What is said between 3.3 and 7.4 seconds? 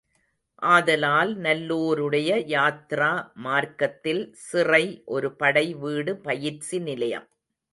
மார்க்கத்தில் சிறை ஒரு படை வீடு பயிற்சி நிலையம்.